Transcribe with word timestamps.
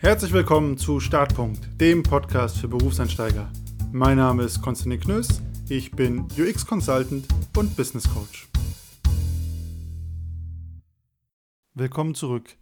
Herzlich 0.00 0.32
willkommen 0.32 0.78
zu 0.78 1.00
Startpunkt, 1.00 1.68
dem 1.80 2.04
Podcast 2.04 2.58
für 2.58 2.68
Berufseinsteiger. 2.68 3.50
Mein 3.90 4.18
Name 4.18 4.44
ist 4.44 4.62
Konstantin 4.62 5.00
Knöss, 5.00 5.42
ich 5.68 5.90
bin 5.90 6.20
UX-Consultant 6.38 7.26
und 7.56 7.76
Business 7.76 8.08
Coach. 8.08 8.48
Willkommen 11.74 12.14
zurück. 12.14 12.56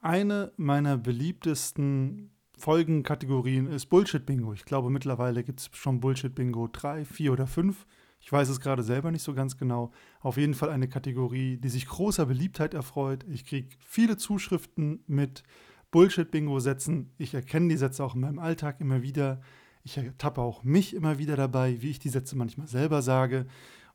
Eine 0.00 0.52
meiner 0.56 0.96
beliebtesten 0.96 2.30
Folgenkategorien 2.56 3.66
ist 3.66 3.90
Bullshit-Bingo. 3.90 4.54
Ich 4.54 4.64
glaube, 4.64 4.88
mittlerweile 4.88 5.44
gibt 5.44 5.60
es 5.60 5.70
schon 5.74 6.00
Bullshit-Bingo 6.00 6.68
3, 6.72 7.04
4 7.04 7.32
oder 7.34 7.46
5. 7.46 7.86
Ich 8.20 8.32
weiß 8.32 8.48
es 8.48 8.58
gerade 8.58 8.82
selber 8.82 9.10
nicht 9.10 9.22
so 9.22 9.34
ganz 9.34 9.58
genau. 9.58 9.92
Auf 10.20 10.38
jeden 10.38 10.54
Fall 10.54 10.70
eine 10.70 10.88
Kategorie, 10.88 11.58
die 11.58 11.68
sich 11.68 11.86
großer 11.86 12.24
Beliebtheit 12.24 12.72
erfreut. 12.72 13.26
Ich 13.28 13.44
kriege 13.44 13.68
viele 13.84 14.16
Zuschriften 14.16 15.04
mit 15.06 15.42
Bullshit-Bingo-Sätzen. 15.90 17.12
Ich 17.18 17.34
erkenne 17.34 17.68
die 17.68 17.76
Sätze 17.76 18.04
auch 18.04 18.14
in 18.14 18.20
meinem 18.20 18.38
Alltag 18.38 18.80
immer 18.80 19.02
wieder. 19.02 19.40
Ich 19.82 19.96
ertappe 19.96 20.40
auch 20.40 20.62
mich 20.62 20.94
immer 20.94 21.18
wieder 21.18 21.36
dabei, 21.36 21.80
wie 21.82 21.90
ich 21.90 21.98
die 21.98 22.08
Sätze 22.08 22.36
manchmal 22.36 22.68
selber 22.68 23.02
sage. 23.02 23.46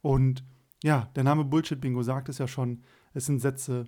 Und 0.02 0.44
ja, 0.84 1.10
der 1.16 1.24
Name 1.24 1.46
Bullshit-Bingo 1.46 2.04
sagt 2.04 2.30
es 2.30 2.38
ja 2.38 2.48
schon. 2.48 2.84
Es 3.14 3.26
sind 3.26 3.40
Sätze, 3.40 3.86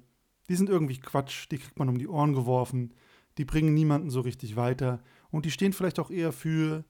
die 0.49 0.55
sind 0.55 0.69
irgendwie 0.69 0.99
Quatsch, 0.99 1.47
die 1.51 1.57
kriegt 1.57 1.77
man 1.77 1.89
um 1.89 1.97
die 1.97 2.07
Ohren 2.07 2.33
geworfen, 2.33 2.93
die 3.37 3.45
bringen 3.45 3.73
niemanden 3.73 4.09
so 4.09 4.21
richtig 4.21 4.55
weiter 4.55 5.01
und 5.29 5.45
die 5.45 5.51
stehen 5.51 5.73
vielleicht 5.73 5.99
auch 5.99 6.09
eher 6.09 6.31
für 6.31 6.85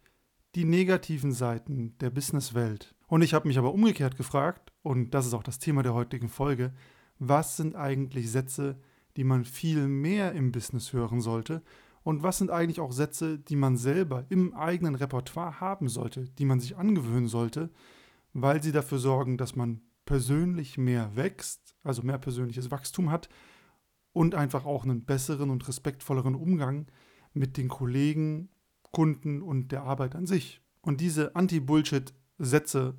die 0.55 0.65
negativen 0.65 1.31
Seiten 1.31 1.97
der 1.99 2.09
Businesswelt. 2.09 2.95
Und 3.07 3.21
ich 3.21 3.33
habe 3.33 3.47
mich 3.47 3.57
aber 3.57 3.73
umgekehrt 3.73 4.17
gefragt, 4.17 4.71
und 4.81 5.13
das 5.13 5.25
ist 5.25 5.33
auch 5.33 5.43
das 5.43 5.59
Thema 5.59 5.83
der 5.83 5.93
heutigen 5.93 6.29
Folge, 6.29 6.73
was 7.19 7.57
sind 7.57 7.75
eigentlich 7.75 8.31
Sätze, 8.31 8.79
die 9.17 9.23
man 9.23 9.43
viel 9.43 9.87
mehr 9.87 10.31
im 10.33 10.51
Business 10.51 10.93
hören 10.93 11.19
sollte? 11.19 11.61
Und 12.03 12.23
was 12.23 12.37
sind 12.37 12.51
eigentlich 12.51 12.79
auch 12.79 12.93
Sätze, 12.93 13.37
die 13.37 13.57
man 13.57 13.75
selber 13.75 14.25
im 14.29 14.53
eigenen 14.53 14.95
Repertoire 14.95 15.59
haben 15.59 15.89
sollte, 15.89 16.23
die 16.37 16.45
man 16.45 16.61
sich 16.61 16.77
angewöhnen 16.77 17.27
sollte, 17.27 17.69
weil 18.31 18.63
sie 18.63 18.71
dafür 18.71 18.99
sorgen, 18.99 19.37
dass 19.37 19.57
man 19.57 19.81
persönlich 20.05 20.77
mehr 20.77 21.15
wächst, 21.17 21.75
also 21.83 22.03
mehr 22.03 22.17
persönliches 22.17 22.71
Wachstum 22.71 23.11
hat 23.11 23.27
und 24.13 24.35
einfach 24.35 24.65
auch 24.65 24.85
einen 24.85 25.03
besseren 25.03 25.49
und 25.49 25.67
respektvolleren 25.67 26.35
Umgang 26.35 26.87
mit 27.33 27.57
den 27.57 27.67
Kollegen, 27.67 28.49
Kunden 28.91 29.41
und 29.41 29.71
der 29.73 29.83
Arbeit 29.83 30.15
an 30.15 30.25
sich. 30.25 30.61
Und 30.81 31.01
diese 31.01 31.35
Anti-Bullshit-Sätze, 31.35 32.95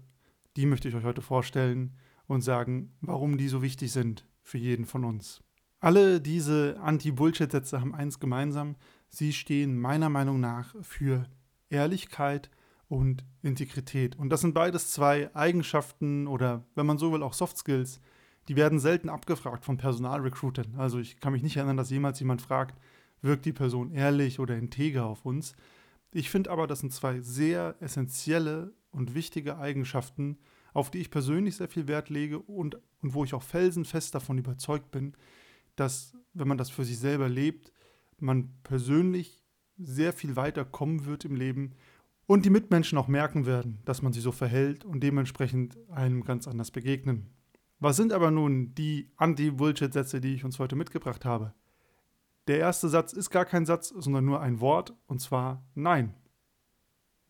die 0.56 0.66
möchte 0.66 0.88
ich 0.88 0.94
euch 0.94 1.04
heute 1.04 1.22
vorstellen 1.22 1.96
und 2.26 2.42
sagen, 2.42 2.92
warum 3.00 3.38
die 3.38 3.48
so 3.48 3.62
wichtig 3.62 3.90
sind 3.90 4.28
für 4.42 4.58
jeden 4.58 4.84
von 4.84 5.04
uns. 5.04 5.42
Alle 5.80 6.20
diese 6.20 6.78
Anti-Bullshit-Sätze 6.80 7.80
haben 7.80 7.94
eins 7.94 8.18
gemeinsam. 8.18 8.76
Sie 9.08 9.32
stehen 9.32 9.78
meiner 9.78 10.08
Meinung 10.08 10.40
nach 10.40 10.74
für 10.82 11.26
Ehrlichkeit 11.70 12.50
und 12.88 13.24
Integrität. 13.42 14.16
Und 14.16 14.30
das 14.30 14.40
sind 14.40 14.54
beides 14.54 14.90
zwei 14.90 15.34
Eigenschaften 15.36 16.26
oder, 16.26 16.64
wenn 16.74 16.86
man 16.86 16.98
so 16.98 17.12
will, 17.12 17.22
auch 17.22 17.32
Soft 17.32 17.58
Skills, 17.58 18.00
die 18.48 18.56
werden 18.56 18.80
selten 18.80 19.08
abgefragt 19.08 19.64
von 19.64 19.76
Personalrecruitern. 19.76 20.74
Also 20.78 20.98
ich 20.98 21.20
kann 21.20 21.32
mich 21.32 21.42
nicht 21.42 21.56
erinnern, 21.56 21.76
dass 21.76 21.90
jemals 21.90 22.18
jemand 22.18 22.42
fragt, 22.42 22.80
wirkt 23.20 23.44
die 23.44 23.52
Person 23.52 23.92
ehrlich 23.92 24.40
oder 24.40 24.56
integer 24.56 25.06
auf 25.06 25.24
uns. 25.24 25.54
Ich 26.12 26.30
finde 26.30 26.50
aber, 26.50 26.66
das 26.66 26.80
sind 26.80 26.92
zwei 26.92 27.20
sehr 27.20 27.76
essentielle 27.80 28.72
und 28.90 29.14
wichtige 29.14 29.58
Eigenschaften, 29.58 30.38
auf 30.72 30.90
die 30.90 30.98
ich 30.98 31.10
persönlich 31.10 31.56
sehr 31.56 31.68
viel 31.68 31.86
Wert 31.86 32.08
lege 32.08 32.38
und, 32.38 32.78
und 33.02 33.14
wo 33.14 33.24
ich 33.24 33.34
auch 33.34 33.42
felsenfest 33.42 34.14
davon 34.14 34.38
überzeugt 34.38 34.90
bin, 34.90 35.14
dass, 35.80 36.16
wenn 36.34 36.48
man 36.48 36.58
das 36.58 36.70
für 36.70 36.84
sich 36.84 36.98
selber 36.98 37.28
lebt, 37.28 37.72
man 38.18 38.52
persönlich 38.62 39.44
sehr 39.76 40.12
viel 40.12 40.36
weiter 40.36 40.64
kommen 40.64 41.04
wird 41.06 41.24
im 41.24 41.36
Leben 41.36 41.74
und 42.26 42.44
die 42.44 42.50
Mitmenschen 42.50 42.98
auch 42.98 43.08
merken 43.08 43.46
werden, 43.46 43.80
dass 43.84 44.02
man 44.02 44.12
sich 44.12 44.22
so 44.22 44.32
verhält 44.32 44.84
und 44.84 45.00
dementsprechend 45.00 45.78
einem 45.90 46.24
ganz 46.24 46.46
anders 46.48 46.70
begegnen. 46.70 47.30
Was 47.80 47.96
sind 47.96 48.12
aber 48.12 48.30
nun 48.30 48.74
die 48.74 49.10
Anti-Bullshit-Sätze, 49.16 50.20
die 50.20 50.34
ich 50.34 50.44
uns 50.44 50.58
heute 50.58 50.74
mitgebracht 50.74 51.24
habe? 51.24 51.54
Der 52.48 52.58
erste 52.58 52.88
Satz 52.88 53.12
ist 53.12 53.30
gar 53.30 53.44
kein 53.44 53.66
Satz, 53.66 53.88
sondern 53.88 54.24
nur 54.24 54.40
ein 54.40 54.60
Wort, 54.60 54.94
und 55.06 55.20
zwar 55.20 55.64
Nein. 55.74 56.14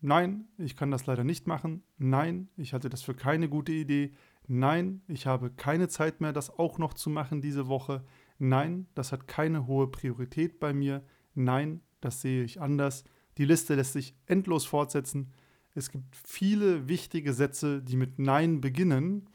Nein, 0.01 0.47
ich 0.57 0.77
kann 0.77 0.91
das 0.91 1.05
leider 1.05 1.25
nicht 1.25 1.45
machen. 1.45 1.83
Nein, 1.97 2.47
ich 2.55 2.73
halte 2.73 2.89
das 2.89 3.01
für 3.01 3.13
keine 3.13 3.49
gute 3.49 3.73
Idee. 3.73 4.13
Nein, 4.47 5.01
ich 5.07 5.27
habe 5.27 5.51
keine 5.51 5.89
Zeit 5.89 6.21
mehr, 6.21 6.31
das 6.31 6.49
auch 6.49 6.77
noch 6.77 6.93
zu 6.93 7.09
machen 7.09 7.41
diese 7.41 7.67
Woche. 7.67 8.03
Nein, 8.39 8.87
das 8.95 9.11
hat 9.11 9.27
keine 9.27 9.67
hohe 9.67 9.87
Priorität 9.87 10.59
bei 10.59 10.73
mir. 10.73 11.03
Nein, 11.35 11.81
das 12.01 12.21
sehe 12.21 12.43
ich 12.43 12.61
anders. 12.61 13.03
Die 13.37 13.45
Liste 13.45 13.75
lässt 13.75 13.93
sich 13.93 14.15
endlos 14.25 14.65
fortsetzen. 14.65 15.31
Es 15.75 15.91
gibt 15.91 16.15
viele 16.15 16.87
wichtige 16.87 17.33
Sätze, 17.33 17.81
die 17.81 17.95
mit 17.95 18.17
Nein 18.17 18.61
beginnen. 18.61 19.29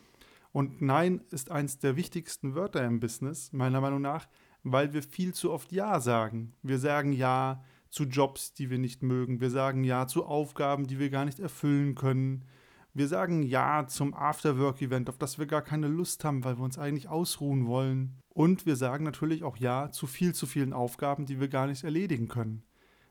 Und 0.53 0.83
Nein 0.83 1.23
ist 1.31 1.51
eines 1.51 1.79
der 1.79 1.97
wichtigsten 1.97 2.55
Wörter 2.55 2.85
im 2.85 3.01
Business, 3.01 3.53
meiner 3.53 3.81
Meinung 3.81 4.01
nach, 4.01 4.29
weil 4.63 4.93
wir 4.93 5.03
viel 5.03 5.35
zu 5.35 5.53
oft 5.53 5.73
Ja 5.73 6.01
sagen. 6.01 6.55
Wir 6.63 6.79
sagen 6.79 7.13
Ja 7.13 7.63
zu 7.91 8.05
Jobs, 8.05 8.55
die 8.55 8.71
wir 8.71 8.79
nicht 8.79 9.03
mögen. 9.03 9.41
Wir 9.41 9.51
sagen 9.51 9.85
Ja 9.85 10.07
zu 10.07 10.25
Aufgaben, 10.25 10.87
die 10.87 10.99
wir 10.99 11.11
gar 11.11 11.25
nicht 11.25 11.41
erfüllen 11.41 11.95
können. 11.95 12.45
Wir 12.93 13.09
sagen 13.09 13.43
Ja 13.43 13.87
zum 13.87 14.15
Afterwork-Event, 14.15 15.09
auf 15.09 15.19
das 15.19 15.39
wir 15.39 15.47
gar 15.47 15.63
keine 15.63 15.89
Lust 15.89 16.25
haben, 16.25 16.45
weil 16.45 16.57
wir 16.59 16.65
uns 16.65 16.79
eigentlich 16.79 17.09
ausruhen 17.09 17.67
wollen. 17.67 18.17
Und 18.34 18.67
wir 18.67 18.77
sagen 18.77 19.05
natürlich 19.05 19.45
auch 19.45 19.56
Ja 19.56 19.91
zu 19.91 20.06
viel 20.06 20.34
zu 20.34 20.47
vielen 20.47 20.72
Aufgaben, 20.72 21.25
die 21.25 21.41
wir 21.41 21.49
gar 21.49 21.69
nicht 21.69 21.84
erledigen 21.84 22.28
können. 22.28 22.65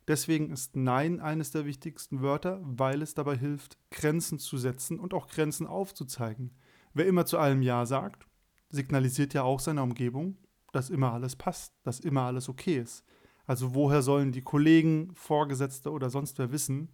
Deswegen 0.07 0.51
ist 0.51 0.75
Nein 0.75 1.21
eines 1.21 1.51
der 1.51 1.65
wichtigsten 1.65 2.21
Wörter, 2.21 2.59
weil 2.63 3.01
es 3.01 3.13
dabei 3.13 3.37
hilft, 3.37 3.77
Grenzen 3.89 4.37
zu 4.37 4.57
setzen 4.57 4.99
und 4.99 5.13
auch 5.13 5.29
Grenzen 5.29 5.65
aufzuzeigen. 5.65 6.51
Wer 6.93 7.07
immer 7.07 7.25
zu 7.25 7.37
allem 7.37 7.61
Ja 7.61 7.85
sagt, 7.85 8.27
signalisiert 8.69 9.33
ja 9.33 9.43
auch 9.43 9.61
seiner 9.61 9.83
Umgebung, 9.83 10.37
dass 10.73 10.89
immer 10.89 11.13
alles 11.13 11.37
passt, 11.37 11.73
dass 11.83 12.01
immer 12.01 12.23
alles 12.23 12.49
okay 12.49 12.77
ist. 12.77 13.05
Also 13.45 13.73
woher 13.73 14.01
sollen 14.01 14.33
die 14.33 14.41
Kollegen, 14.41 15.11
Vorgesetzte 15.15 15.91
oder 15.91 16.09
sonst 16.09 16.37
wer 16.37 16.51
wissen, 16.51 16.89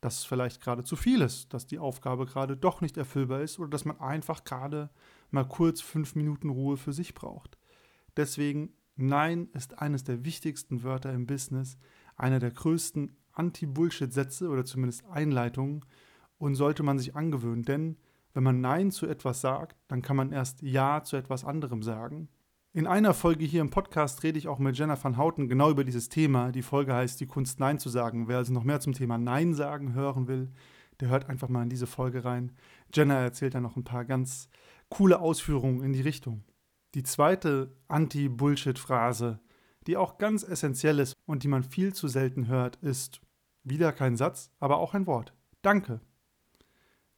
dass 0.00 0.18
es 0.18 0.24
vielleicht 0.24 0.60
gerade 0.60 0.84
zu 0.84 0.96
viel 0.96 1.20
ist, 1.22 1.52
dass 1.52 1.66
die 1.66 1.78
Aufgabe 1.78 2.26
gerade 2.26 2.56
doch 2.56 2.80
nicht 2.80 2.96
erfüllbar 2.96 3.40
ist 3.40 3.58
oder 3.58 3.68
dass 3.68 3.84
man 3.84 4.00
einfach 4.00 4.44
gerade 4.44 4.90
mal 5.30 5.46
kurz 5.46 5.80
fünf 5.80 6.14
Minuten 6.14 6.50
Ruhe 6.50 6.76
für 6.76 6.92
sich 6.92 7.14
braucht. 7.14 7.57
Deswegen, 8.18 8.74
Nein 8.96 9.48
ist 9.54 9.78
eines 9.78 10.02
der 10.02 10.24
wichtigsten 10.24 10.82
Wörter 10.82 11.12
im 11.12 11.28
Business, 11.28 11.78
einer 12.16 12.40
der 12.40 12.50
größten 12.50 13.16
Anti-Bullshit-Sätze 13.32 14.48
oder 14.48 14.64
zumindest 14.64 15.04
Einleitungen 15.06 15.84
und 16.36 16.56
sollte 16.56 16.82
man 16.82 16.98
sich 16.98 17.14
angewöhnen, 17.14 17.62
denn 17.62 17.96
wenn 18.34 18.42
man 18.42 18.60
Nein 18.60 18.90
zu 18.90 19.06
etwas 19.06 19.40
sagt, 19.40 19.76
dann 19.86 20.02
kann 20.02 20.16
man 20.16 20.32
erst 20.32 20.62
Ja 20.62 21.04
zu 21.04 21.16
etwas 21.16 21.44
anderem 21.44 21.84
sagen. 21.84 22.28
In 22.72 22.88
einer 22.88 23.14
Folge 23.14 23.44
hier 23.44 23.60
im 23.60 23.70
Podcast 23.70 24.24
rede 24.24 24.36
ich 24.36 24.48
auch 24.48 24.58
mit 24.58 24.76
Jenna 24.76 25.00
van 25.00 25.16
Houten 25.16 25.48
genau 25.48 25.70
über 25.70 25.84
dieses 25.84 26.08
Thema. 26.08 26.50
Die 26.50 26.62
Folge 26.62 26.94
heißt 26.94 27.20
Die 27.20 27.26
Kunst 27.26 27.60
Nein 27.60 27.78
zu 27.78 27.88
sagen. 27.88 28.26
Wer 28.26 28.38
also 28.38 28.52
noch 28.52 28.64
mehr 28.64 28.80
zum 28.80 28.94
Thema 28.94 29.16
Nein 29.16 29.54
sagen 29.54 29.94
hören 29.94 30.26
will, 30.26 30.50
der 30.98 31.08
hört 31.08 31.28
einfach 31.28 31.48
mal 31.48 31.62
in 31.62 31.70
diese 31.70 31.86
Folge 31.86 32.24
rein. 32.24 32.50
Jenna 32.92 33.20
erzählt 33.20 33.54
da 33.54 33.60
noch 33.60 33.76
ein 33.76 33.84
paar 33.84 34.04
ganz 34.04 34.48
coole 34.88 35.20
Ausführungen 35.20 35.84
in 35.84 35.92
die 35.92 36.00
Richtung. 36.00 36.42
Die 36.94 37.02
zweite 37.02 37.76
Anti-Bullshit-Phrase, 37.88 39.40
die 39.86 39.96
auch 39.96 40.18
ganz 40.18 40.42
essentiell 40.42 40.98
ist 40.98 41.14
und 41.26 41.42
die 41.42 41.48
man 41.48 41.62
viel 41.62 41.94
zu 41.94 42.08
selten 42.08 42.48
hört, 42.48 42.76
ist 42.76 43.20
wieder 43.62 43.92
kein 43.92 44.16
Satz, 44.16 44.50
aber 44.58 44.78
auch 44.78 44.94
ein 44.94 45.06
Wort. 45.06 45.34
Danke. 45.62 46.00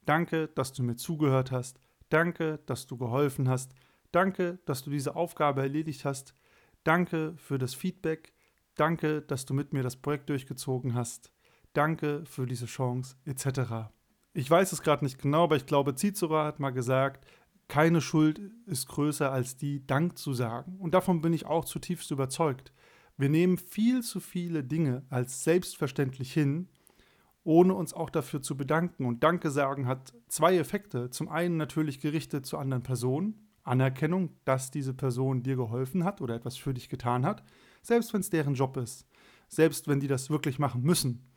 Danke, 0.04 0.48
dass 0.48 0.72
du 0.72 0.82
mir 0.82 0.96
zugehört 0.96 1.52
hast. 1.52 1.78
Danke, 2.08 2.58
dass 2.66 2.86
du 2.86 2.96
geholfen 2.96 3.48
hast. 3.48 3.74
Danke, 4.12 4.58
dass 4.64 4.82
du 4.82 4.90
diese 4.90 5.14
Aufgabe 5.14 5.62
erledigt 5.62 6.04
hast. 6.04 6.34
Danke 6.82 7.34
für 7.36 7.58
das 7.58 7.74
Feedback. 7.74 8.32
Danke, 8.74 9.22
dass 9.22 9.44
du 9.44 9.54
mit 9.54 9.72
mir 9.72 9.82
das 9.82 9.96
Projekt 9.96 10.28
durchgezogen 10.30 10.94
hast. 10.94 11.32
Danke 11.72 12.24
für 12.24 12.46
diese 12.46 12.66
Chance, 12.66 13.16
etc. 13.24 13.92
Ich 14.32 14.50
weiß 14.50 14.72
es 14.72 14.82
gerade 14.82 15.04
nicht 15.04 15.20
genau, 15.20 15.44
aber 15.44 15.56
ich 15.56 15.66
glaube, 15.66 15.94
Cicero 15.94 16.38
hat 16.38 16.58
mal 16.58 16.70
gesagt, 16.70 17.26
keine 17.70 18.00
Schuld 18.00 18.40
ist 18.66 18.88
größer 18.88 19.32
als 19.32 19.56
die, 19.56 19.86
Dank 19.86 20.18
zu 20.18 20.34
sagen. 20.34 20.76
Und 20.78 20.92
davon 20.92 21.22
bin 21.22 21.32
ich 21.32 21.46
auch 21.46 21.64
zutiefst 21.64 22.10
überzeugt. 22.10 22.72
Wir 23.16 23.28
nehmen 23.28 23.56
viel 23.56 24.02
zu 24.02 24.20
viele 24.20 24.64
Dinge 24.64 25.04
als 25.08 25.44
selbstverständlich 25.44 26.32
hin, 26.32 26.68
ohne 27.44 27.74
uns 27.74 27.94
auch 27.94 28.10
dafür 28.10 28.42
zu 28.42 28.56
bedanken. 28.56 29.06
Und 29.06 29.22
Danke 29.22 29.50
sagen 29.50 29.86
hat 29.86 30.12
zwei 30.28 30.58
Effekte. 30.58 31.10
Zum 31.10 31.28
einen 31.28 31.56
natürlich 31.56 32.00
gerichtet 32.00 32.44
zu 32.44 32.58
anderen 32.58 32.82
Personen. 32.82 33.46
Anerkennung, 33.62 34.30
dass 34.44 34.70
diese 34.70 34.92
Person 34.92 35.42
dir 35.42 35.54
geholfen 35.54 36.04
hat 36.04 36.20
oder 36.20 36.34
etwas 36.34 36.56
für 36.56 36.74
dich 36.74 36.88
getan 36.88 37.24
hat, 37.24 37.44
selbst 37.82 38.12
wenn 38.12 38.20
es 38.20 38.30
deren 38.30 38.54
Job 38.54 38.76
ist. 38.78 39.06
Selbst 39.48 39.86
wenn 39.86 40.00
die 40.00 40.08
das 40.08 40.28
wirklich 40.28 40.58
machen 40.58 40.82
müssen 40.82 41.30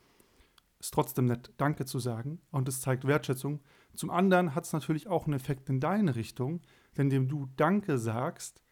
ist 0.83 0.93
trotzdem 0.93 1.25
nett, 1.25 1.51
Danke 1.55 1.85
zu 1.85 1.97
sagen 1.97 2.41
und 2.51 2.67
es 2.67 2.81
zeigt 2.81 3.07
Wertschätzung. 3.07 3.61
Zum 3.95 4.09
anderen 4.09 4.55
hat 4.55 4.65
es 4.65 4.73
natürlich 4.73 5.07
auch 5.07 5.25
einen 5.25 5.35
Effekt 5.35 5.69
in 5.69 5.79
deine 5.79 6.15
Richtung, 6.15 6.61
denn 6.97 7.07
indem 7.07 7.27
du 7.27 7.47
Danke 7.55 7.97
sagst, 7.97 8.63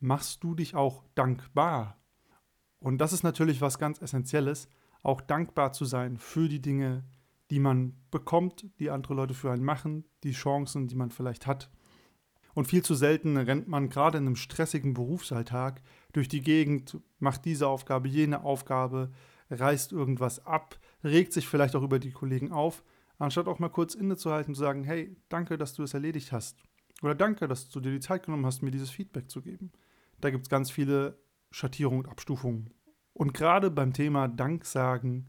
machst 0.00 0.42
du 0.42 0.54
dich 0.54 0.74
auch 0.74 1.04
dankbar. 1.14 1.98
Und 2.78 2.98
das 2.98 3.12
ist 3.12 3.22
natürlich 3.22 3.60
was 3.60 3.78
ganz 3.78 4.00
Essentielles, 4.00 4.68
auch 5.02 5.20
dankbar 5.20 5.72
zu 5.72 5.84
sein 5.84 6.16
für 6.16 6.48
die 6.48 6.60
Dinge, 6.60 7.04
die 7.50 7.60
man 7.60 7.94
bekommt, 8.10 8.66
die 8.80 8.90
andere 8.90 9.14
Leute 9.14 9.34
für 9.34 9.52
einen 9.52 9.64
machen, 9.64 10.04
die 10.24 10.32
Chancen, 10.32 10.88
die 10.88 10.96
man 10.96 11.10
vielleicht 11.10 11.46
hat. 11.46 11.70
Und 12.54 12.66
viel 12.66 12.82
zu 12.82 12.94
selten 12.94 13.36
rennt 13.36 13.68
man 13.68 13.88
gerade 13.88 14.18
in 14.18 14.26
einem 14.26 14.36
stressigen 14.36 14.94
Berufsalltag 14.94 15.82
durch 16.12 16.26
die 16.26 16.40
Gegend, 16.40 16.98
macht 17.18 17.44
diese 17.44 17.68
Aufgabe, 17.68 18.08
jene 18.08 18.42
Aufgabe, 18.44 19.12
reißt 19.50 19.92
irgendwas 19.92 20.44
ab, 20.44 20.78
regt 21.04 21.32
sich 21.32 21.46
vielleicht 21.46 21.76
auch 21.76 21.82
über 21.82 21.98
die 21.98 22.12
Kollegen 22.12 22.52
auf, 22.52 22.82
anstatt 23.18 23.48
auch 23.48 23.58
mal 23.58 23.68
kurz 23.68 23.94
innezuhalten 23.94 24.50
und 24.50 24.54
zu 24.56 24.60
sagen, 24.60 24.84
hey, 24.84 25.16
danke, 25.28 25.58
dass 25.58 25.74
du 25.74 25.82
es 25.82 25.94
erledigt 25.94 26.32
hast. 26.32 26.62
Oder 27.02 27.14
danke, 27.14 27.48
dass 27.48 27.68
du 27.68 27.80
dir 27.80 27.92
die 27.92 28.00
Zeit 28.00 28.24
genommen 28.24 28.46
hast, 28.46 28.62
mir 28.62 28.70
dieses 28.70 28.90
Feedback 28.90 29.30
zu 29.30 29.42
geben. 29.42 29.72
Da 30.20 30.30
gibt 30.30 30.44
es 30.44 30.48
ganz 30.48 30.70
viele 30.70 31.18
Schattierungen 31.50 32.04
und 32.04 32.10
Abstufungen. 32.10 32.70
Und 33.12 33.34
gerade 33.34 33.70
beim 33.70 33.92
Thema 33.92 34.28
Danksagen 34.28 35.28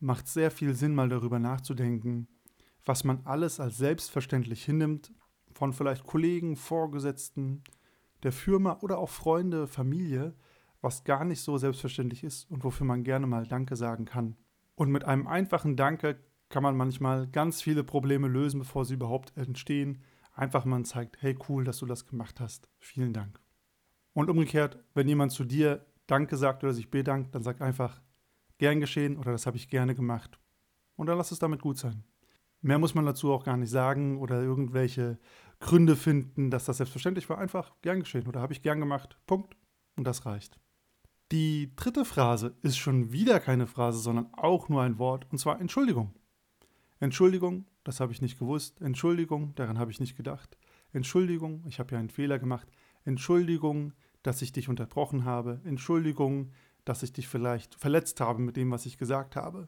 macht 0.00 0.28
sehr 0.28 0.50
viel 0.50 0.74
Sinn, 0.74 0.94
mal 0.94 1.08
darüber 1.08 1.38
nachzudenken, 1.38 2.28
was 2.84 3.04
man 3.04 3.20
alles 3.24 3.60
als 3.60 3.76
selbstverständlich 3.78 4.64
hinnimmt, 4.64 5.12
von 5.52 5.72
vielleicht 5.72 6.04
Kollegen, 6.04 6.56
Vorgesetzten, 6.56 7.62
der 8.22 8.32
Firma 8.32 8.78
oder 8.80 8.98
auch 8.98 9.10
Freunde, 9.10 9.66
Familie, 9.66 10.34
was 10.80 11.04
gar 11.04 11.24
nicht 11.24 11.40
so 11.40 11.58
selbstverständlich 11.58 12.24
ist 12.24 12.50
und 12.50 12.64
wofür 12.64 12.86
man 12.86 13.04
gerne 13.04 13.26
mal 13.26 13.46
Danke 13.46 13.76
sagen 13.76 14.04
kann. 14.04 14.36
Und 14.74 14.90
mit 14.90 15.04
einem 15.04 15.26
einfachen 15.28 15.76
Danke 15.76 16.18
kann 16.52 16.62
man 16.62 16.76
manchmal 16.76 17.26
ganz 17.26 17.62
viele 17.62 17.82
Probleme 17.82 18.28
lösen, 18.28 18.60
bevor 18.60 18.84
sie 18.84 18.94
überhaupt 18.94 19.36
entstehen. 19.36 20.02
Einfach 20.34 20.64
man 20.64 20.84
zeigt, 20.84 21.20
hey 21.20 21.36
cool, 21.48 21.64
dass 21.64 21.78
du 21.78 21.86
das 21.86 22.06
gemacht 22.06 22.38
hast. 22.40 22.68
Vielen 22.78 23.12
Dank. 23.12 23.40
Und 24.12 24.30
umgekehrt, 24.30 24.78
wenn 24.94 25.08
jemand 25.08 25.32
zu 25.32 25.44
dir 25.44 25.86
Danke 26.06 26.36
sagt 26.36 26.62
oder 26.62 26.74
sich 26.74 26.90
bedankt, 26.90 27.34
dann 27.34 27.42
sag 27.42 27.60
einfach 27.60 28.02
gern 28.58 28.80
geschehen 28.80 29.16
oder 29.16 29.32
das 29.32 29.46
habe 29.46 29.56
ich 29.56 29.68
gerne 29.68 29.94
gemacht. 29.94 30.38
Und 30.94 31.06
dann 31.06 31.16
lass 31.16 31.32
es 31.32 31.38
damit 31.38 31.62
gut 31.62 31.78
sein. 31.78 32.04
Mehr 32.60 32.78
muss 32.78 32.94
man 32.94 33.06
dazu 33.06 33.32
auch 33.32 33.44
gar 33.44 33.56
nicht 33.56 33.70
sagen 33.70 34.18
oder 34.18 34.40
irgendwelche 34.42 35.18
Gründe 35.58 35.96
finden, 35.96 36.50
dass 36.50 36.66
das 36.66 36.76
selbstverständlich 36.76 37.28
war. 37.28 37.38
Einfach 37.38 37.72
gern 37.80 38.00
geschehen 38.00 38.26
oder 38.26 38.40
habe 38.40 38.52
ich 38.52 38.62
gern 38.62 38.78
gemacht. 38.78 39.18
Punkt. 39.26 39.56
Und 39.96 40.04
das 40.04 40.26
reicht. 40.26 40.60
Die 41.32 41.74
dritte 41.76 42.04
Phrase 42.04 42.54
ist 42.60 42.76
schon 42.76 43.10
wieder 43.10 43.40
keine 43.40 43.66
Phrase, 43.66 43.98
sondern 44.00 44.32
auch 44.34 44.68
nur 44.68 44.82
ein 44.82 44.98
Wort, 44.98 45.26
und 45.32 45.38
zwar 45.38 45.60
Entschuldigung. 45.60 46.14
Entschuldigung, 47.02 47.66
das 47.82 47.98
habe 47.98 48.12
ich 48.12 48.22
nicht 48.22 48.38
gewusst. 48.38 48.80
Entschuldigung, 48.80 49.56
daran 49.56 49.76
habe 49.76 49.90
ich 49.90 49.98
nicht 49.98 50.16
gedacht. 50.16 50.56
Entschuldigung, 50.92 51.64
ich 51.66 51.80
habe 51.80 51.92
ja 51.92 51.98
einen 51.98 52.10
Fehler 52.10 52.38
gemacht. 52.38 52.68
Entschuldigung, 53.04 53.92
dass 54.22 54.40
ich 54.40 54.52
dich 54.52 54.68
unterbrochen 54.68 55.24
habe. 55.24 55.60
Entschuldigung, 55.64 56.52
dass 56.84 57.02
ich 57.02 57.12
dich 57.12 57.26
vielleicht 57.26 57.74
verletzt 57.74 58.20
habe 58.20 58.40
mit 58.40 58.56
dem, 58.56 58.70
was 58.70 58.86
ich 58.86 58.98
gesagt 58.98 59.34
habe. 59.34 59.66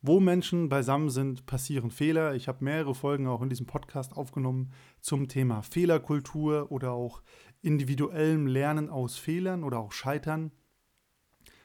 Wo 0.00 0.20
Menschen 0.20 0.68
beisammen 0.68 1.10
sind, 1.10 1.44
passieren 1.44 1.90
Fehler. 1.90 2.36
Ich 2.36 2.46
habe 2.46 2.62
mehrere 2.62 2.94
Folgen 2.94 3.26
auch 3.26 3.42
in 3.42 3.48
diesem 3.48 3.66
Podcast 3.66 4.16
aufgenommen 4.16 4.70
zum 5.00 5.26
Thema 5.26 5.62
Fehlerkultur 5.62 6.70
oder 6.70 6.92
auch 6.92 7.24
individuellem 7.62 8.46
Lernen 8.46 8.90
aus 8.90 9.16
Fehlern 9.16 9.64
oder 9.64 9.80
auch 9.80 9.90
Scheitern. 9.90 10.52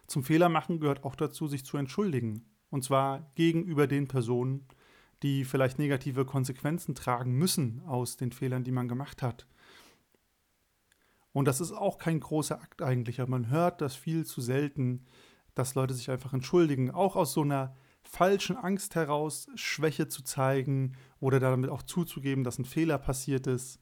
Zum 0.08 0.24
Fehlermachen 0.24 0.80
gehört 0.80 1.04
auch 1.04 1.14
dazu, 1.14 1.48
sich 1.48 1.64
zu 1.64 1.78
entschuldigen. 1.78 2.48
Und 2.72 2.84
zwar 2.84 3.32
gegenüber 3.36 3.86
den 3.86 4.08
Personen, 4.08 4.66
die 5.24 5.46
vielleicht 5.46 5.80
negative 5.80 6.26
Konsequenzen 6.26 6.96
tragen 6.96 7.34
müssen 7.34 7.82
aus 7.86 8.18
den 8.18 8.32
Fehlern, 8.32 8.64
die 8.64 8.72
man 8.72 8.88
gemacht 8.88 9.22
hat. 9.22 9.48
Und 11.32 11.48
das 11.48 11.62
ist 11.62 11.72
auch 11.72 11.98
kein 11.98 12.20
großer 12.20 12.62
Akt 12.62 12.82
eigentlich, 12.82 13.22
aber 13.22 13.32
man 13.32 13.50
hört 13.50 13.82
das 13.82 13.96
viel 13.96 14.26
zu 14.26 14.42
selten, 14.42 15.06
dass 15.56 15.76
Leute 15.76 15.94
sich 15.94 16.10
einfach 16.10 16.34
entschuldigen, 16.34 16.92
auch 16.92 17.16
aus 17.16 17.34
so 17.34 17.42
einer 17.42 17.76
falschen 18.02 18.56
Angst 18.58 18.96
heraus, 18.96 19.48
Schwäche 19.56 20.08
zu 20.08 20.24
zeigen 20.24 20.96
oder 21.20 21.40
damit 21.40 21.70
auch 21.70 21.84
zuzugeben, 21.84 22.44
dass 22.44 22.58
ein 22.58 22.66
Fehler 22.66 22.98
passiert 22.98 23.48
ist. 23.48 23.80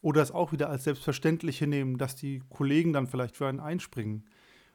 Oder 0.00 0.22
es 0.22 0.30
auch 0.30 0.52
wieder 0.52 0.70
als 0.70 0.84
selbstverständlich 0.84 1.58
hinnehmen, 1.58 1.98
dass 1.98 2.14
die 2.14 2.40
Kollegen 2.50 2.92
dann 2.92 3.08
vielleicht 3.08 3.36
für 3.36 3.48
einen 3.48 3.60
einspringen. 3.60 4.28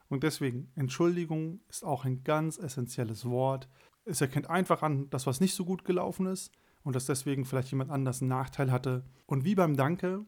Und 0.10 0.24
deswegen, 0.24 0.70
Entschuldigung 0.76 1.62
ist 1.70 1.84
auch 1.84 2.04
ein 2.06 2.24
ganz 2.24 2.58
essentielles 2.58 3.26
Wort. 3.26 3.70
Es 4.06 4.22
erkennt 4.22 4.50
einfach 4.50 4.82
an, 4.84 5.10
dass 5.10 5.28
was 5.28 5.40
nicht 5.40 5.56
so 5.56 5.66
gut 5.66 5.86
gelaufen 5.86 6.26
ist 6.26 6.52
und 6.84 6.96
dass 6.96 7.06
deswegen 7.06 7.46
vielleicht 7.46 7.72
jemand 7.72 7.92
anders 7.92 8.22
einen 8.22 8.30
Nachteil 8.30 8.72
hatte. 8.72 9.04
Und 9.26 9.46
wie 9.46 9.56
beim 9.56 9.76
Danke, 9.76 10.26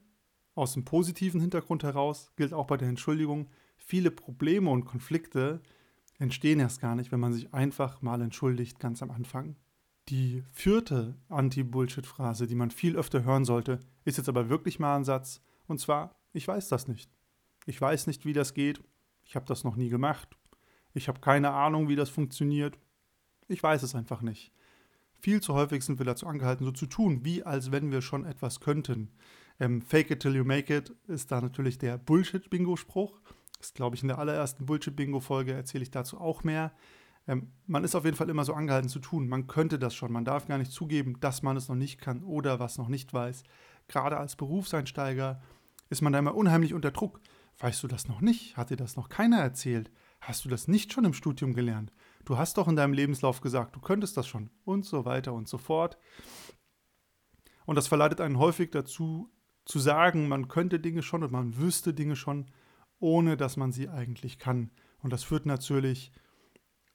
aus 0.53 0.73
dem 0.73 0.85
positiven 0.85 1.41
Hintergrund 1.41 1.83
heraus, 1.83 2.31
gilt 2.37 2.53
auch 2.53 2.67
bei 2.67 2.77
der 2.77 2.87
Entschuldigung, 2.87 3.49
viele 3.77 4.11
Probleme 4.11 4.69
und 4.69 4.85
Konflikte 4.85 5.61
entstehen 6.17 6.59
erst 6.61 6.79
gar 6.79 6.95
nicht, 6.95 7.11
wenn 7.11 7.19
man 7.19 7.33
sich 7.33 7.53
einfach 7.53 8.01
mal 8.01 8.21
entschuldigt, 8.21 8.79
ganz 8.79 9.03
am 9.03 9.11
Anfang. 9.11 9.57
Die 10.07 10.43
vierte 10.51 11.15
Anti-Bullshit-Phrase, 11.29 12.47
die 12.47 12.55
man 12.55 12.71
viel 12.71 12.95
öfter 12.95 13.23
hören 13.23 13.43
sollte, 13.43 13.79
ist 14.05 14.17
jetzt 14.17 14.29
aber 14.29 14.49
wirklich 14.49 14.79
mal 14.79 14.95
ein 14.95 15.03
Satz. 15.03 15.41
Und 15.67 15.79
zwar, 15.79 16.15
ich 16.31 16.47
weiß 16.47 16.69
das 16.69 16.87
nicht. 16.87 17.11
Ich 17.65 17.81
weiß 17.81 18.07
nicht, 18.07 18.23
wie 18.25 18.33
das 18.33 18.53
geht. 18.53 18.81
Ich 19.23 19.35
habe 19.35 19.45
das 19.47 19.63
noch 19.63 19.75
nie 19.75 19.89
gemacht. 19.89 20.37
Ich 20.93 21.07
habe 21.07 21.19
keine 21.19 21.51
Ahnung, 21.51 21.89
wie 21.89 21.95
das 21.95 22.09
funktioniert. 22.09 22.77
Ich 23.47 23.61
weiß 23.61 23.83
es 23.83 23.95
einfach 23.95 24.21
nicht. 24.21 24.51
Viel 25.19 25.41
zu 25.41 25.53
häufig 25.53 25.83
sind 25.83 25.99
wir 25.99 26.05
dazu 26.05 26.27
angehalten, 26.27 26.65
so 26.65 26.71
zu 26.71 26.85
tun, 26.85 27.23
wie 27.23 27.43
als 27.43 27.71
wenn 27.71 27.91
wir 27.91 28.01
schon 28.01 28.25
etwas 28.25 28.59
könnten. 28.59 29.09
Ähm, 29.59 29.81
Fake 29.81 30.11
it 30.11 30.19
till 30.19 30.35
you 30.35 30.43
make 30.43 30.75
it 30.75 30.93
ist 31.07 31.31
da 31.31 31.41
natürlich 31.41 31.77
der 31.77 31.97
Bullshit-Bingo-Spruch. 31.97 33.19
Das 33.57 33.67
ist, 33.67 33.75
glaube 33.75 33.95
ich, 33.95 34.01
in 34.01 34.09
der 34.09 34.19
allerersten 34.19 34.65
Bullshit-Bingo-Folge 34.65 35.53
erzähle 35.53 35.83
ich 35.83 35.91
dazu 35.91 36.19
auch 36.19 36.43
mehr. 36.43 36.73
Ähm, 37.27 37.51
man 37.65 37.83
ist 37.83 37.95
auf 37.95 38.05
jeden 38.05 38.17
Fall 38.17 38.29
immer 38.29 38.45
so 38.45 38.53
angehalten 38.53 38.89
zu 38.89 38.99
tun. 38.99 39.27
Man 39.27 39.47
könnte 39.47 39.79
das 39.79 39.95
schon. 39.95 40.11
Man 40.11 40.25
darf 40.25 40.47
gar 40.47 40.57
nicht 40.57 40.71
zugeben, 40.71 41.19
dass 41.21 41.41
man 41.41 41.57
es 41.57 41.69
noch 41.69 41.75
nicht 41.75 41.99
kann 42.01 42.23
oder 42.23 42.59
was 42.59 42.77
noch 42.77 42.87
nicht 42.87 43.13
weiß. 43.13 43.43
Gerade 43.87 44.17
als 44.17 44.35
Berufseinsteiger 44.35 45.41
ist 45.89 46.01
man 46.01 46.13
da 46.13 46.19
immer 46.19 46.35
unheimlich 46.35 46.73
unter 46.73 46.91
Druck. 46.91 47.19
Weißt 47.59 47.81
du 47.83 47.87
das 47.87 48.07
noch 48.07 48.21
nicht? 48.21 48.57
Hat 48.57 48.69
dir 48.69 48.77
das 48.77 48.95
noch 48.95 49.09
keiner 49.09 49.39
erzählt? 49.39 49.91
Hast 50.19 50.45
du 50.45 50.49
das 50.49 50.67
nicht 50.67 50.91
schon 50.91 51.05
im 51.05 51.13
Studium 51.13 51.53
gelernt? 51.53 51.91
Du 52.25 52.37
hast 52.37 52.57
doch 52.57 52.67
in 52.67 52.75
deinem 52.75 52.93
Lebenslauf 52.93 53.41
gesagt, 53.41 53.75
du 53.75 53.79
könntest 53.79 54.17
das 54.17 54.27
schon 54.27 54.49
und 54.63 54.83
so 54.83 55.05
weiter 55.05 55.33
und 55.33 55.47
so 55.47 55.57
fort. 55.57 55.97
Und 57.65 57.75
das 57.75 57.87
verleitet 57.87 58.19
einen 58.19 58.39
häufig 58.39 58.71
dazu, 58.71 59.31
zu 59.65 59.79
sagen, 59.79 60.27
man 60.27 60.47
könnte 60.47 60.79
Dinge 60.79 61.01
schon 61.01 61.23
und 61.23 61.31
man 61.31 61.57
wüsste 61.57 61.93
Dinge 61.93 62.15
schon, 62.15 62.45
ohne 62.99 63.37
dass 63.37 63.57
man 63.57 63.71
sie 63.71 63.89
eigentlich 63.89 64.39
kann. 64.39 64.71
Und 65.01 65.11
das 65.13 65.23
führt 65.23 65.45
natürlich 65.45 66.11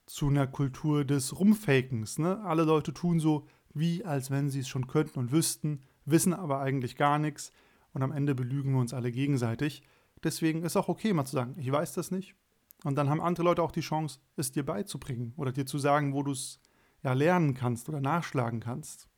zu 0.07 0.29
einer 0.29 0.47
Kultur 0.47 1.05
des 1.05 1.39
Rumfakens. 1.39 2.19
Ne? 2.19 2.41
Alle 2.45 2.65
Leute 2.65 2.93
tun 2.93 3.21
so, 3.21 3.47
wie 3.73 4.05
als 4.05 4.31
wenn 4.31 4.51
sie 4.51 4.61
es 4.61 4.69
schon 4.69 4.89
könnten 4.89 5.19
und 5.19 5.33
wüssten, 5.33 5.83
wissen 6.05 6.33
aber 6.33 6.61
eigentlich 6.61 6.97
gar 6.97 7.19
nichts 7.19 7.53
und 7.93 8.03
am 8.03 8.13
Ende 8.13 8.35
belügen 8.35 8.73
wir 8.73 8.81
uns 8.81 8.95
alle 8.95 9.13
gegenseitig. 9.13 9.83
Deswegen 10.23 10.65
ist 10.65 10.77
auch 10.77 10.89
okay, 10.89 11.13
mal 11.13 11.25
zu 11.25 11.33
sagen, 11.33 11.55
ich 11.59 11.71
weiß 11.71 11.93
das 11.95 12.11
nicht. 12.11 12.35
Und 12.85 12.97
dann 12.97 13.11
haben 13.11 13.21
andere 13.21 13.45
Leute 13.45 13.63
auch 13.63 13.73
die 13.73 13.81
Chance, 13.81 14.21
es 14.37 14.53
dir 14.53 14.65
beizubringen 14.65 15.35
oder 15.37 15.53
dir 15.53 15.67
zu 15.67 15.79
sagen, 15.79 16.15
wo 16.15 16.23
du 16.23 16.33
es 16.33 16.61
ja 17.03 17.13
lernen 17.13 17.55
kannst 17.55 17.89
oder 17.89 18.01
nachschlagen 18.01 18.61
kannst. 18.61 19.09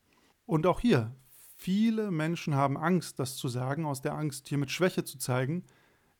Und 0.45 0.67
auch 0.67 0.79
hier, 0.79 1.15
viele 1.55 2.11
Menschen 2.11 2.55
haben 2.55 2.77
Angst, 2.77 3.19
das 3.19 3.35
zu 3.37 3.47
sagen, 3.47 3.85
aus 3.85 4.01
der 4.01 4.15
Angst, 4.15 4.49
hier 4.49 4.57
mit 4.57 4.71
Schwäche 4.71 5.05
zu 5.05 5.17
zeigen. 5.17 5.63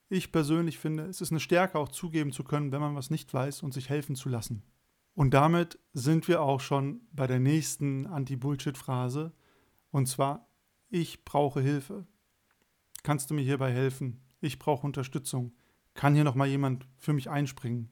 Ich 0.10 0.32
persönlich 0.32 0.80
finde, 0.80 1.04
es 1.06 1.22
ist 1.22 1.32
eine 1.32 1.40
Stärke, 1.40 1.78
auch 1.80 1.90
zugeben 1.90 2.32
zu 2.32 2.44
können, 2.44 2.72
wenn 2.72 2.82
man 2.82 2.96
was 2.96 3.10
nicht 3.10 3.34
weiß 3.34 3.64
und 3.64 3.74
sich 3.74 3.90
helfen 3.90 4.16
zu 4.16 4.30
lassen. 4.30 4.64
Und 5.16 5.34
damit 5.34 5.80
sind 5.94 6.28
wir 6.28 6.42
auch 6.42 6.60
schon 6.60 7.02
bei 7.12 7.28
der 7.28 7.40
nächsten 7.40 8.08
Anti-Bullshit-Phrase. 8.08 9.34
Und 9.92 10.08
zwar, 10.08 10.48
ich 10.90 11.24
brauche 11.26 11.62
Hilfe. 11.62 12.08
Kannst 13.04 13.30
du 13.30 13.34
mir 13.34 13.44
hierbei 13.44 13.72
helfen? 13.72 14.22
Ich 14.40 14.60
brauche 14.60 14.88
Unterstützung. 14.88 15.54
Kann 15.94 16.16
hier 16.16 16.24
nochmal 16.24 16.48
jemand 16.48 16.88
für 16.98 17.14
mich 17.14 17.30
einspringen? 17.30 17.90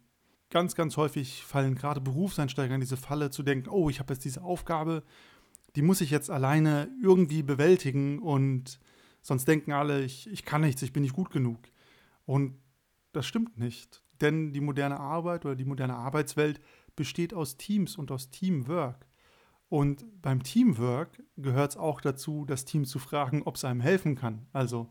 Ganz, 0.49 0.75
ganz 0.75 0.97
häufig 0.97 1.45
fallen 1.45 1.75
gerade 1.75 2.01
Berufseinsteiger 2.01 2.75
in 2.75 2.81
diese 2.81 2.97
Falle 2.97 3.29
zu 3.29 3.43
denken, 3.43 3.69
oh, 3.69 3.89
ich 3.89 3.99
habe 3.99 4.13
jetzt 4.13 4.25
diese 4.25 4.43
Aufgabe, 4.43 5.03
die 5.75 5.81
muss 5.81 6.01
ich 6.01 6.11
jetzt 6.11 6.29
alleine 6.29 6.89
irgendwie 7.01 7.43
bewältigen 7.43 8.19
und 8.19 8.79
sonst 9.21 9.47
denken 9.47 9.71
alle, 9.71 10.03
ich, 10.03 10.29
ich 10.29 10.43
kann 10.43 10.61
nichts, 10.61 10.81
ich 10.81 10.91
bin 10.91 11.03
nicht 11.03 11.15
gut 11.15 11.31
genug. 11.31 11.59
Und 12.25 12.59
das 13.13 13.25
stimmt 13.25 13.57
nicht, 13.57 14.03
denn 14.19 14.51
die 14.51 14.61
moderne 14.61 14.99
Arbeit 14.99 15.45
oder 15.45 15.55
die 15.55 15.65
moderne 15.65 15.95
Arbeitswelt 15.95 16.59
besteht 16.95 17.33
aus 17.33 17.57
Teams 17.57 17.95
und 17.95 18.11
aus 18.11 18.29
Teamwork. 18.29 19.07
Und 19.69 20.05
beim 20.21 20.43
Teamwork 20.43 21.23
gehört 21.37 21.71
es 21.71 21.77
auch 21.77 22.01
dazu, 22.01 22.45
das 22.45 22.65
Team 22.65 22.83
zu 22.83 22.99
fragen, 22.99 23.43
ob 23.43 23.55
es 23.55 23.63
einem 23.63 23.79
helfen 23.79 24.15
kann. 24.15 24.45
Also 24.51 24.89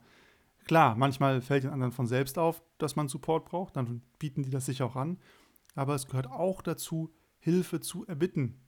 klar, 0.71 0.95
manchmal 0.95 1.41
fällt 1.41 1.65
den 1.65 1.73
anderen 1.73 1.91
von 1.91 2.07
selbst 2.07 2.39
auf, 2.39 2.63
dass 2.79 2.95
man 2.95 3.09
Support 3.09 3.45
braucht, 3.45 3.75
dann 3.75 4.03
bieten 4.21 4.45
die 4.45 4.51
das 4.51 4.67
sich 4.67 4.85
auch 4.85 4.95
an. 4.95 5.19
Aber 5.75 5.97
es 5.97 6.07
gehört 6.07 6.29
auch 6.29 6.63
dazu, 6.63 7.13
Hilfe 7.41 7.81
zu 7.81 8.07
erbitten. 8.07 8.61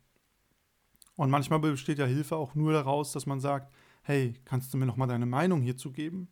Und 1.14 1.30
manchmal 1.30 1.61
besteht 1.61 2.00
ja 2.00 2.06
Hilfe 2.06 2.35
auch 2.35 2.56
nur 2.56 2.73
daraus, 2.73 3.12
dass 3.12 3.26
man 3.26 3.38
sagt, 3.38 3.73
hey, 4.02 4.35
kannst 4.44 4.75
du 4.75 4.78
mir 4.78 4.87
noch 4.87 4.97
mal 4.97 5.06
deine 5.06 5.26
Meinung 5.26 5.62
hierzu 5.62 5.92
geben? 5.92 6.26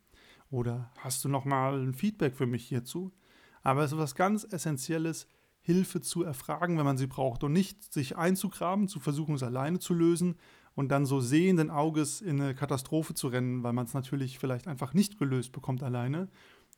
Oder 0.49 0.91
hast 0.97 1.23
du 1.23 1.29
noch 1.29 1.45
mal 1.45 1.81
ein 1.81 1.93
Feedback 1.93 2.35
für 2.35 2.47
mich 2.47 2.65
hierzu? 2.67 3.13
Aber 3.63 3.85
es 3.85 3.93
ist 3.93 3.97
was 3.97 4.15
ganz 4.15 4.43
Essentielles, 4.43 5.25
Hilfe 5.61 6.01
zu 6.01 6.23
erfragen, 6.23 6.79
wenn 6.79 6.85
man 6.85 6.97
sie 6.97 7.07
braucht 7.07 7.45
und 7.45 7.53
nicht 7.53 7.93
sich 7.93 8.17
einzugraben, 8.17 8.89
zu 8.89 8.99
versuchen, 8.99 9.35
es 9.35 9.43
alleine 9.43 9.79
zu 9.79 9.93
lösen 9.93 10.35
und 10.75 10.89
dann 10.89 11.05
so 11.05 11.19
sehenden 11.19 11.69
Auges 11.69 12.21
in 12.21 12.41
eine 12.41 12.55
Katastrophe 12.55 13.13
zu 13.13 13.27
rennen, 13.27 13.63
weil 13.63 13.73
man 13.73 13.85
es 13.85 13.93
natürlich 13.93 14.39
vielleicht 14.39 14.67
einfach 14.67 14.93
nicht 14.93 15.19
gelöst 15.19 15.51
bekommt 15.51 15.83
alleine. 15.83 16.29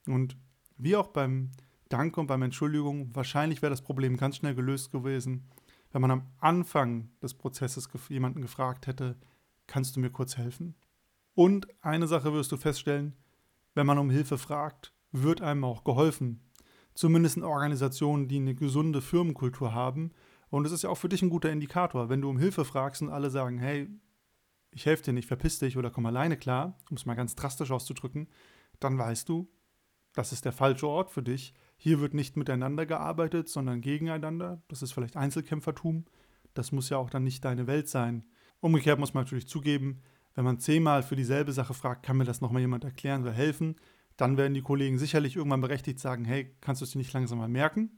Und 0.07 0.37
wie 0.77 0.95
auch 0.95 1.07
beim 1.07 1.51
Danke 1.89 2.19
und 2.19 2.27
beim 2.27 2.41
Entschuldigung, 2.41 3.15
wahrscheinlich 3.15 3.61
wäre 3.61 3.69
das 3.69 3.83
Problem 3.83 4.17
ganz 4.17 4.37
schnell 4.37 4.55
gelöst 4.55 4.91
gewesen, 4.91 5.47
wenn 5.91 6.01
man 6.01 6.11
am 6.11 6.27
Anfang 6.39 7.09
des 7.21 7.35
Prozesses 7.35 7.87
jemanden 8.09 8.41
gefragt 8.41 8.87
hätte, 8.87 9.15
kannst 9.67 9.95
du 9.95 9.99
mir 9.99 10.09
kurz 10.09 10.37
helfen? 10.37 10.75
Und 11.35 11.67
eine 11.81 12.07
Sache 12.07 12.33
wirst 12.33 12.51
du 12.51 12.57
feststellen, 12.57 13.15
wenn 13.75 13.85
man 13.85 13.99
um 13.99 14.09
Hilfe 14.09 14.37
fragt, 14.37 14.91
wird 15.11 15.41
einem 15.41 15.63
auch 15.63 15.83
geholfen. 15.83 16.41
Zumindest 16.95 17.37
in 17.37 17.43
Organisationen, 17.43 18.27
die 18.27 18.37
eine 18.37 18.55
gesunde 18.55 19.01
Firmenkultur 19.01 19.73
haben. 19.73 20.11
Und 20.53 20.67
es 20.67 20.71
ist 20.71 20.83
ja 20.83 20.91
auch 20.91 20.99
für 20.99 21.09
dich 21.09 21.23
ein 21.23 21.31
guter 21.31 21.51
Indikator. 21.51 22.09
Wenn 22.09 22.21
du 22.21 22.29
um 22.29 22.37
Hilfe 22.37 22.63
fragst 22.63 23.01
und 23.01 23.09
alle 23.09 23.31
sagen, 23.31 23.57
hey, 23.57 23.89
ich 24.69 24.85
helfe 24.85 25.01
dir 25.01 25.11
nicht, 25.11 25.27
verpiss 25.27 25.57
dich 25.57 25.77
oder 25.77 25.89
komm 25.89 26.05
alleine 26.05 26.37
klar, 26.37 26.77
um 26.91 26.95
es 26.95 27.07
mal 27.07 27.15
ganz 27.15 27.33
drastisch 27.33 27.71
auszudrücken, 27.71 28.29
dann 28.79 28.95
weißt 28.95 29.27
du, 29.27 29.51
das 30.13 30.31
ist 30.31 30.45
der 30.45 30.51
falsche 30.51 30.87
Ort 30.87 31.09
für 31.09 31.23
dich. 31.23 31.55
Hier 31.75 32.01
wird 32.01 32.13
nicht 32.13 32.37
miteinander 32.37 32.85
gearbeitet, 32.85 33.49
sondern 33.49 33.81
gegeneinander. 33.81 34.61
Das 34.67 34.83
ist 34.83 34.91
vielleicht 34.91 35.17
Einzelkämpfertum. 35.17 36.05
Das 36.53 36.71
muss 36.71 36.87
ja 36.91 36.97
auch 36.97 37.09
dann 37.09 37.23
nicht 37.23 37.43
deine 37.43 37.65
Welt 37.65 37.89
sein. 37.89 38.23
Umgekehrt 38.59 38.99
muss 38.99 39.15
man 39.15 39.23
natürlich 39.23 39.47
zugeben, 39.47 40.03
wenn 40.35 40.45
man 40.45 40.59
zehnmal 40.59 41.01
für 41.01 41.15
dieselbe 41.15 41.51
Sache 41.51 41.73
fragt, 41.73 42.05
kann 42.05 42.17
mir 42.17 42.25
das 42.25 42.41
nochmal 42.41 42.61
jemand 42.61 42.83
erklären 42.83 43.23
oder 43.23 43.31
helfen, 43.31 43.75
dann 44.17 44.37
werden 44.37 44.53
die 44.53 44.61
Kollegen 44.61 44.99
sicherlich 44.99 45.35
irgendwann 45.35 45.61
berechtigt 45.61 45.99
sagen, 45.99 46.25
hey, 46.25 46.55
kannst 46.61 46.81
du 46.81 46.85
es 46.85 46.91
dir 46.91 46.99
nicht 46.99 47.11
langsam 47.11 47.39
mal 47.39 47.49
merken? 47.49 47.97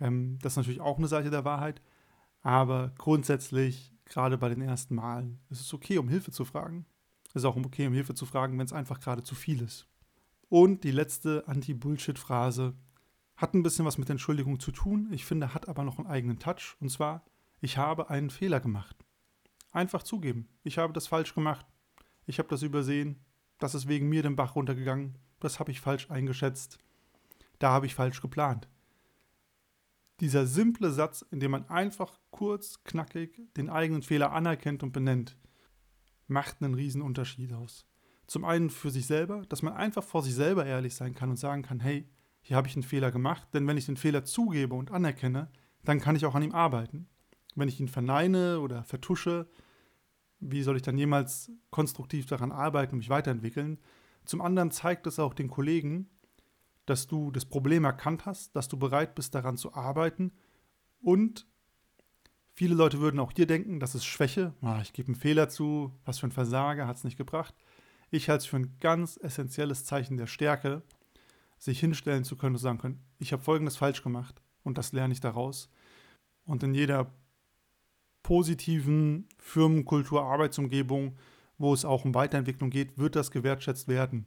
Ähm, 0.00 0.38
das 0.42 0.54
ist 0.54 0.56
natürlich 0.58 0.80
auch 0.80 0.98
eine 0.98 1.08
Seite 1.08 1.30
der 1.30 1.44
Wahrheit. 1.44 1.82
Aber 2.42 2.92
grundsätzlich, 2.98 3.92
gerade 4.04 4.38
bei 4.38 4.48
den 4.48 4.60
ersten 4.60 4.94
Malen, 4.94 5.40
ist 5.50 5.60
es 5.60 5.72
okay, 5.72 5.98
um 5.98 6.08
Hilfe 6.08 6.30
zu 6.30 6.44
fragen. 6.44 6.86
Es 7.28 7.36
ist 7.36 7.44
auch 7.46 7.56
okay, 7.56 7.86
um 7.86 7.92
Hilfe 7.92 8.14
zu 8.14 8.26
fragen, 8.26 8.58
wenn 8.58 8.66
es 8.66 8.72
einfach 8.72 9.00
gerade 9.00 9.22
zu 9.22 9.34
viel 9.34 9.62
ist. 9.62 9.88
Und 10.48 10.84
die 10.84 10.90
letzte 10.90 11.48
Anti-Bullshit-Phrase 11.48 12.74
hat 13.36 13.54
ein 13.54 13.62
bisschen 13.62 13.84
was 13.84 13.98
mit 13.98 14.08
Entschuldigung 14.10 14.60
zu 14.60 14.70
tun. 14.70 15.08
Ich 15.10 15.24
finde, 15.24 15.54
hat 15.54 15.68
aber 15.68 15.82
noch 15.82 15.98
einen 15.98 16.06
eigenen 16.06 16.38
Touch. 16.38 16.76
Und 16.80 16.90
zwar, 16.90 17.24
ich 17.60 17.76
habe 17.76 18.10
einen 18.10 18.30
Fehler 18.30 18.60
gemacht. 18.60 18.96
Einfach 19.72 20.04
zugeben. 20.04 20.48
Ich 20.62 20.78
habe 20.78 20.92
das 20.92 21.08
falsch 21.08 21.34
gemacht. 21.34 21.66
Ich 22.26 22.38
habe 22.38 22.48
das 22.48 22.62
übersehen. 22.62 23.24
Das 23.58 23.74
ist 23.74 23.88
wegen 23.88 24.08
mir 24.08 24.22
den 24.22 24.36
Bach 24.36 24.54
runtergegangen. 24.54 25.18
Das 25.40 25.58
habe 25.58 25.72
ich 25.72 25.80
falsch 25.80 26.10
eingeschätzt. 26.10 26.78
Da 27.58 27.70
habe 27.70 27.86
ich 27.86 27.94
falsch 27.94 28.20
geplant. 28.20 28.68
Dieser 30.20 30.46
simple 30.46 30.92
Satz, 30.92 31.24
in 31.30 31.40
dem 31.40 31.50
man 31.50 31.68
einfach 31.68 32.18
kurz, 32.30 32.82
knackig 32.84 33.40
den 33.56 33.68
eigenen 33.68 34.02
Fehler 34.02 34.32
anerkennt 34.32 34.82
und 34.82 34.92
benennt, 34.92 35.36
macht 36.28 36.62
einen 36.62 36.74
riesen 36.74 37.02
Unterschied 37.02 37.52
aus. 37.52 37.86
Zum 38.26 38.44
einen 38.44 38.70
für 38.70 38.90
sich 38.90 39.06
selber, 39.06 39.42
dass 39.48 39.62
man 39.62 39.74
einfach 39.74 40.04
vor 40.04 40.22
sich 40.22 40.34
selber 40.34 40.64
ehrlich 40.64 40.94
sein 40.94 41.14
kann 41.14 41.30
und 41.30 41.36
sagen 41.36 41.62
kann, 41.62 41.80
hey, 41.80 42.08
hier 42.42 42.56
habe 42.56 42.68
ich 42.68 42.76
einen 42.76 42.82
Fehler 42.82 43.10
gemacht, 43.10 43.48
denn 43.54 43.66
wenn 43.66 43.76
ich 43.76 43.86
den 43.86 43.96
Fehler 43.96 44.24
zugebe 44.24 44.74
und 44.74 44.90
anerkenne, 44.90 45.50
dann 45.82 46.00
kann 46.00 46.16
ich 46.16 46.24
auch 46.24 46.34
an 46.34 46.42
ihm 46.42 46.52
arbeiten. 46.52 47.08
Wenn 47.54 47.68
ich 47.68 47.80
ihn 47.80 47.88
verneine 47.88 48.60
oder 48.60 48.84
vertusche, 48.84 49.48
wie 50.40 50.62
soll 50.62 50.76
ich 50.76 50.82
dann 50.82 50.98
jemals 50.98 51.50
konstruktiv 51.70 52.26
daran 52.26 52.52
arbeiten 52.52 52.92
und 52.92 52.98
mich 52.98 53.10
weiterentwickeln? 53.10 53.78
Zum 54.24 54.40
anderen 54.40 54.70
zeigt 54.70 55.06
es 55.06 55.18
auch 55.18 55.34
den 55.34 55.48
Kollegen, 55.48 56.08
dass 56.86 57.06
du 57.06 57.30
das 57.30 57.44
Problem 57.44 57.84
erkannt 57.84 58.26
hast, 58.26 58.54
dass 58.56 58.68
du 58.68 58.76
bereit 58.76 59.14
bist, 59.14 59.34
daran 59.34 59.56
zu 59.56 59.74
arbeiten 59.74 60.32
und 61.00 61.46
viele 62.54 62.74
Leute 62.74 63.00
würden 63.00 63.20
auch 63.20 63.32
hier 63.34 63.46
denken, 63.46 63.80
das 63.80 63.94
ist 63.94 64.04
Schwäche, 64.04 64.54
ah, 64.62 64.80
ich 64.80 64.92
gebe 64.92 65.08
einen 65.08 65.16
Fehler 65.16 65.48
zu, 65.48 65.92
was 66.04 66.18
für 66.18 66.26
ein 66.26 66.32
Versager, 66.32 66.86
hat 66.86 66.96
es 66.96 67.04
nicht 67.04 67.18
gebracht. 67.18 67.54
Ich 68.10 68.28
halte 68.28 68.42
es 68.42 68.46
für 68.46 68.56
ein 68.56 68.76
ganz 68.80 69.18
essentielles 69.20 69.84
Zeichen 69.84 70.16
der 70.16 70.26
Stärke, 70.26 70.82
sich 71.58 71.80
hinstellen 71.80 72.24
zu 72.24 72.36
können 72.36 72.54
und 72.54 72.60
sagen 72.60 72.78
können, 72.78 73.02
ich 73.18 73.32
habe 73.32 73.42
Folgendes 73.42 73.76
falsch 73.76 74.02
gemacht 74.02 74.40
und 74.62 74.78
das 74.78 74.92
lerne 74.92 75.12
ich 75.12 75.20
daraus. 75.20 75.70
Und 76.44 76.62
in 76.62 76.74
jeder 76.74 77.10
positiven 78.22 79.28
Firmenkultur, 79.38 80.22
Arbeitsumgebung, 80.22 81.16
wo 81.58 81.72
es 81.72 81.84
auch 81.84 82.04
um 82.04 82.14
Weiterentwicklung 82.14 82.70
geht, 82.70 82.98
wird 82.98 83.16
das 83.16 83.30
gewertschätzt 83.30 83.88
werden. 83.88 84.26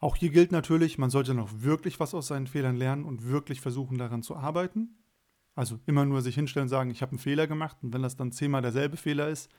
Auch 0.00 0.16
hier 0.16 0.30
gilt 0.30 0.52
natürlich, 0.52 0.98
man 0.98 1.10
sollte 1.10 1.34
noch 1.34 1.62
wirklich 1.62 1.98
was 1.98 2.14
aus 2.14 2.28
seinen 2.28 2.46
Fehlern 2.46 2.76
lernen 2.76 3.04
und 3.04 3.24
wirklich 3.24 3.60
versuchen 3.60 3.98
daran 3.98 4.22
zu 4.22 4.36
arbeiten. 4.36 4.96
Also 5.54 5.80
immer 5.86 6.04
nur 6.04 6.22
sich 6.22 6.36
hinstellen 6.36 6.66
und 6.66 6.70
sagen, 6.70 6.90
ich 6.90 7.02
habe 7.02 7.12
einen 7.12 7.18
Fehler 7.18 7.48
gemacht 7.48 7.78
und 7.82 7.92
wenn 7.92 8.02
das 8.02 8.16
dann 8.16 8.30
zehnmal 8.30 8.62
derselbe 8.62 8.96
Fehler 8.96 9.28
ist, 9.28 9.50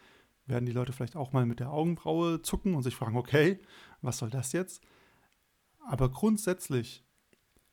werden 0.46 0.65
die 0.65 0.72
Leute 0.72 0.93
vielleicht 0.93 1.17
auch 1.17 1.34
mal 1.34 1.46
mit 1.46 1.60
der 1.60 1.72
Augenbraue 1.72 2.41
zucken 2.41 2.74
und 2.74 2.84
sich 2.84 2.96
fragen, 2.96 3.17
okay, 3.17 3.60
was 4.01 4.17
soll 4.17 4.29
das 4.29 4.53
jetzt? 4.53 4.81
Aber 5.86 6.10
grundsätzlich 6.10 7.03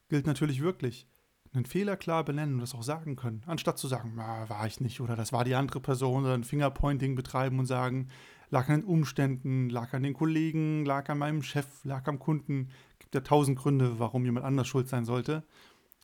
gilt 0.08 0.26
natürlich 0.26 0.60
wirklich, 0.60 1.06
einen 1.52 1.66
Fehler 1.66 1.96
klar 1.96 2.24
benennen 2.24 2.54
und 2.54 2.60
das 2.60 2.74
auch 2.74 2.82
sagen 2.82 3.16
können, 3.16 3.42
anstatt 3.46 3.78
zu 3.78 3.88
sagen, 3.88 4.16
war 4.16 4.66
ich 4.66 4.80
nicht 4.80 5.00
oder 5.00 5.16
das 5.16 5.32
war 5.32 5.44
die 5.44 5.54
andere 5.54 5.80
Person 5.80 6.24
oder 6.24 6.34
ein 6.34 6.44
Fingerpointing 6.44 7.14
betreiben 7.14 7.58
und 7.58 7.66
sagen, 7.66 8.08
lag 8.50 8.68
an 8.68 8.80
den 8.80 8.88
Umständen, 8.88 9.70
lag 9.70 9.92
an 9.92 10.02
den 10.02 10.14
Kollegen, 10.14 10.84
lag 10.84 11.08
an 11.08 11.18
meinem 11.18 11.42
Chef, 11.42 11.66
lag 11.84 12.06
am 12.06 12.18
Kunden. 12.18 12.70
Gibt 12.98 13.14
ja 13.14 13.20
tausend 13.20 13.58
Gründe, 13.58 13.98
warum 13.98 14.24
jemand 14.24 14.46
anders 14.46 14.68
schuld 14.68 14.88
sein 14.88 15.04
sollte. 15.04 15.44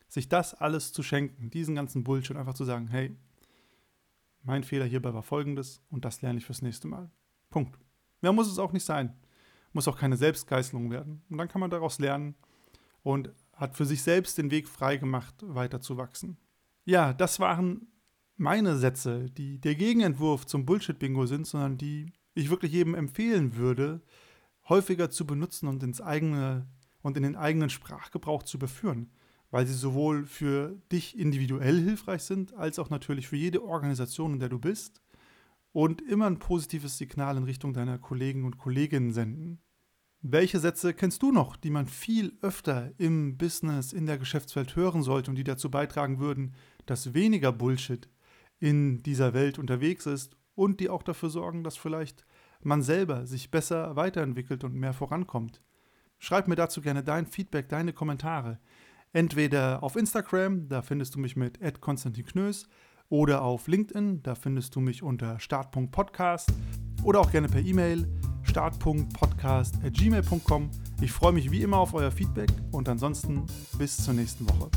Sich 0.09 0.29
das 0.29 0.55
alles 0.55 0.93
zu 0.93 1.03
schenken, 1.03 1.51
diesen 1.51 1.75
ganzen 1.75 2.05
Bullshit 2.05 2.37
einfach 2.37 2.55
zu 2.55 2.65
sagen, 2.65 2.89
hey, 2.89 3.17
mein 4.43 4.65
Fehler 4.65 4.85
hierbei 4.85 5.15
war 5.15 5.23
folgendes 5.23 5.83
und 5.89 6.05
das 6.05 6.21
lerne 6.21 6.39
ich 6.39 6.45
fürs 6.45 6.63
nächste 6.63 6.89
Mal. 6.89 7.11
Punkt. 7.51 7.79
Mehr 8.21 8.33
muss 8.33 8.51
es 8.51 8.59
auch 8.59 8.73
nicht 8.73 8.85
sein. 8.85 9.15
Muss 9.73 9.89
auch 9.89 9.97
keine 9.97 10.17
Selbstgeißelung 10.17 10.91
werden. 10.91 11.23
Und 11.31 11.39
dann 11.39 11.49
kann 11.49 11.61
man 11.61 11.71
daraus 11.71 11.99
lernen 11.99 12.35
und 13.03 13.33
hat 13.55 13.77
für 13.77 13.87
sich 13.87 14.03
selbst 14.03 14.39
den 14.39 14.51
Weg 14.51 14.69
freigemacht, 14.69 15.35
weiter 15.43 15.81
zu 15.81 15.97
wachsen. 15.97 16.37
Ja, 16.85 17.13
das 17.13 17.41
waren 17.41 17.89
meine 18.37 18.77
Sätze, 18.77 19.31
die 19.31 19.61
der 19.61 19.77
Gegenentwurf 19.77 20.47
zum 20.47 20.67
Bullshit-Bingo 20.67 21.27
sind, 21.27 21.47
sondern 21.47 21.79
die 21.79 22.13
ich 22.35 22.51
wirklich 22.51 22.73
jedem 22.73 22.95
empfehlen 22.95 23.57
würde, 23.57 24.01
häufiger 24.69 25.11
zu 25.11 25.27
benutzen 25.27 25.69
und 25.69 25.83
ins 25.83 26.01
eigene 26.01 26.67
und 27.03 27.17
in 27.17 27.25
den 27.25 27.37
eigenen 27.37 27.69
Sprachgebrauch 27.69 28.45
zu 28.45 28.57
überführen, 28.57 29.11
weil 29.51 29.67
sie 29.67 29.75
sowohl 29.75 30.25
für 30.25 30.81
dich 30.91 31.19
individuell 31.19 31.81
hilfreich 31.81 32.23
sind, 32.23 32.55
als 32.55 32.79
auch 32.79 32.91
natürlich 32.91 33.29
für 33.29 33.37
jede 33.37 33.63
Organisation, 33.63 34.35
in 34.35 34.39
der 34.39 34.49
du 34.49 34.59
bist 34.59 35.03
und 35.73 36.01
immer 36.03 36.27
ein 36.27 36.39
positives 36.39 36.99
Signal 36.99 37.37
in 37.37 37.45
Richtung 37.45 37.75
deiner 37.75 37.99
Kollegen 37.99 38.45
und 38.45 38.59
Kolleginnen 38.59 39.13
senden. 39.13 39.61
Welche 40.21 40.61
Sätze 40.61 40.95
kennst 40.95 41.23
du 41.23 41.33
noch, 41.33 41.57
die 41.57 41.71
man 41.71 41.87
viel 41.87 42.39
öfter 42.43 42.93
im 42.99 43.37
Business, 43.37 43.93
in 43.93 44.07
der 44.07 44.19
Geschäftswelt 44.19 44.77
hören 44.77 45.03
sollte 45.03 45.31
und 45.31 45.37
die 45.37 45.45
dazu 45.45 45.71
beitragen 45.71 46.21
würden, 46.21 46.55
dass 46.87 47.13
weniger 47.13 47.51
Bullshit 47.51 48.09
in 48.61 49.03
dieser 49.03 49.35
Welt 49.35 49.59
unterwegs 49.59 50.07
ist 50.07 50.37
und 50.55 50.81
die 50.81 50.89
auch 50.89 51.03
dafür 51.03 51.31
sorgen, 51.31 51.65
dass 51.65 51.77
vielleicht 51.77 52.25
man 52.63 52.83
selber 52.83 53.27
sich 53.27 53.51
besser 53.51 53.97
weiterentwickelt 53.97 54.65
und 54.65 54.75
mehr 54.75 54.93
vorankommt? 54.93 55.63
Schreib 56.19 56.49
mir 56.49 56.55
dazu 56.55 56.81
gerne 56.81 57.03
dein 57.03 57.27
Feedback, 57.27 57.69
deine 57.69 57.93
Kommentare. 57.93 58.61
Entweder 59.13 59.83
auf 59.83 59.97
Instagram, 59.97 60.69
da 60.69 60.83
findest 60.83 61.15
du 61.15 61.19
mich 61.19 61.37
mit 61.37 61.59
Konstantin 61.81 62.27
oder 63.09 63.43
auf 63.43 63.69
LinkedIn, 63.69 64.23
da 64.23 64.35
findest 64.35 64.75
du 64.75 64.81
mich 64.81 65.03
unter 65.03 65.39
Start.podcast 65.39 66.51
oder 67.03 67.21
auch 67.21 67.31
gerne 67.31 67.49
per 67.49 67.61
E-Mail 67.61 68.09
start.podcast.gmail.com. 68.45 70.71
Ich 71.01 71.13
freue 71.13 71.33
mich 71.33 71.51
wie 71.51 71.63
immer 71.63 71.79
auf 71.79 71.95
euer 71.95 72.11
Feedback 72.11 72.51
und 72.71 72.87
ansonsten 72.89 73.47
bis 73.79 73.97
zur 73.99 74.15
nächsten 74.15 74.49
Woche. 74.49 74.71